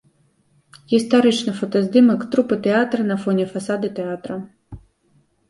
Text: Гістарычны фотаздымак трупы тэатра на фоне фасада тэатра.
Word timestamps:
Гістарычны 0.93 1.53
фотаздымак 1.59 2.23
трупы 2.37 2.59
тэатра 2.69 3.01
на 3.11 3.19
фоне 3.27 3.45
фасада 3.53 3.87
тэатра. 4.01 4.35